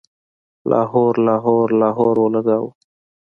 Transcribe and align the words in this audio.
لاهور، 0.69 1.13
لاهور، 1.27 1.67
لاهور 1.81 2.15
اولګوو 2.21 2.67